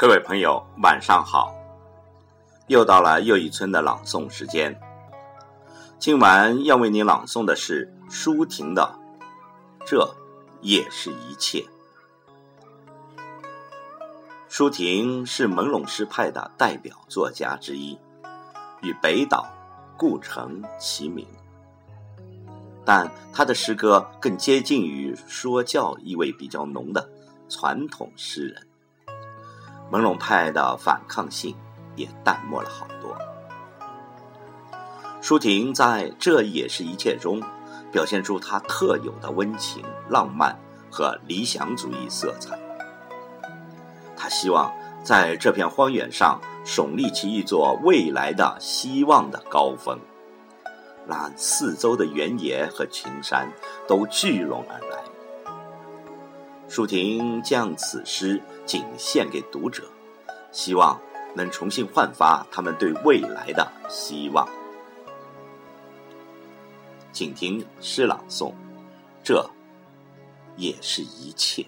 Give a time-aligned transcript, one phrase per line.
[0.00, 1.54] 各位朋友，晚上好！
[2.68, 4.74] 又到了又一村的朗诵时间。
[5.98, 8.98] 今晚要为您朗诵的是舒婷的
[9.84, 10.10] 《这
[10.62, 11.58] 也是一切》。
[14.48, 17.98] 舒婷是朦胧诗派的代表作家之一，
[18.80, 19.46] 与北岛、
[19.98, 21.26] 顾城齐名。
[22.86, 27.06] 但他的诗歌更接近于说教意味比较浓的
[27.50, 28.66] 传统诗人。
[29.90, 31.54] 朦胧派的反抗性
[31.96, 33.16] 也淡漠了好多。
[35.20, 37.42] 舒婷在这也是一切中，
[37.92, 40.56] 表现出她特有的温情、浪漫
[40.90, 42.58] 和理想主义色彩。
[44.16, 49.98] 他希望在这片荒原上耸立起一座未来的希望的高峰，
[51.08, 53.50] 让四周的原野和群山
[53.88, 54.99] 都聚拢而来。
[56.70, 59.90] 舒婷将此诗仅献给读者，
[60.52, 60.96] 希望
[61.34, 64.48] 能重新焕发他们对未来的希望。
[67.10, 68.54] 请听诗朗诵，
[69.24, 69.44] 这
[70.56, 71.66] 也是一切。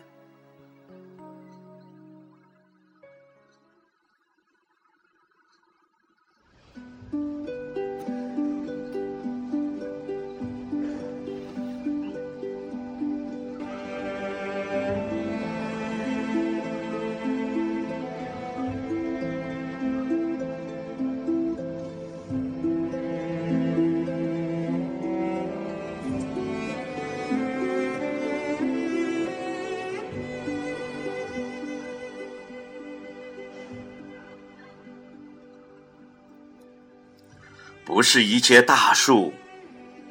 [37.84, 39.32] 不是一切大树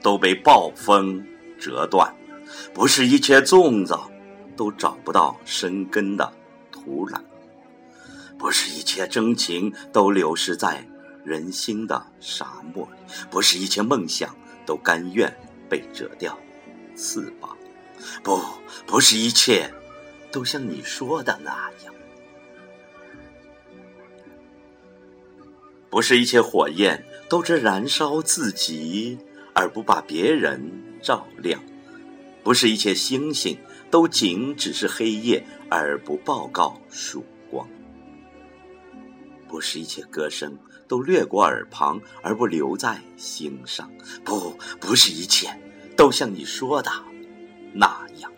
[0.02, 1.26] 都被暴风
[1.60, 2.14] 折断，
[2.74, 3.98] 不是一切粽子
[4.58, 6.32] 都找不到生根的
[6.72, 7.22] 土壤，
[8.38, 10.86] 不是一切真情都流失在
[11.24, 15.34] 人心的沙漠里，不是一切梦想都甘愿
[15.70, 16.38] 被折掉
[16.96, 17.56] 翅膀，
[18.22, 18.40] 不，
[18.86, 19.74] 不是一切
[20.32, 21.94] 都像你说的那样，
[25.90, 27.06] 不是一切火焰。
[27.32, 29.18] 都只燃烧自己，
[29.54, 30.62] 而不把别人
[31.02, 31.58] 照亮；
[32.44, 33.58] 不是一切星星
[33.90, 37.66] 都仅只是黑夜，而不报告曙光；
[39.48, 40.60] 不是一切歌声
[40.90, 43.88] 都掠过耳旁，而不留在心上；
[44.26, 45.48] 不，不是一切
[45.96, 46.92] 都像你说的
[47.74, 48.30] 那样。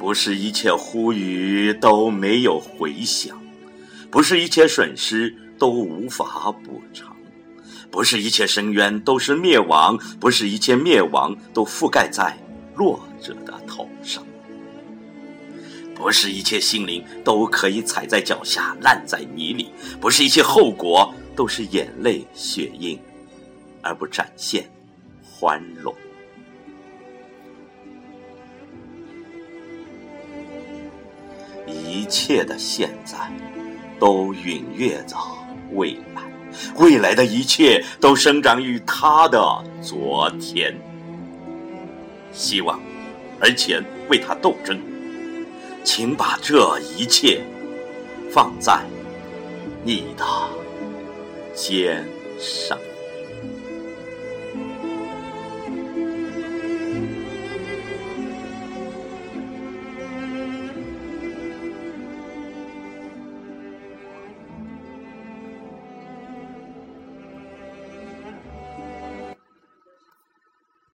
[0.00, 3.38] 不是一切呼吁都没有回响，
[4.10, 7.14] 不是一切损失都无法补偿，
[7.90, 12.34] 不是一切深渊都是灭亡，不是一切灭亡都覆盖在
[12.74, 14.26] 弱者的头上，
[15.94, 19.68] 不是一切心灵都可以踩在脚下烂在泥里，
[20.00, 22.98] 不是一切后果都是眼泪血印，
[23.82, 24.66] 而不展现
[25.22, 25.94] 欢乐。
[31.90, 33.18] 一切的现在，
[33.98, 35.16] 都隐约着
[35.72, 36.22] 未来；
[36.76, 39.40] 未来的一切，都生长于他的
[39.82, 40.72] 昨天。
[42.32, 42.80] 希望，
[43.40, 44.78] 而且为他斗争。
[45.82, 47.40] 请把这一切
[48.30, 48.82] 放在
[49.82, 50.24] 你的
[51.54, 52.06] 肩
[52.38, 52.78] 上。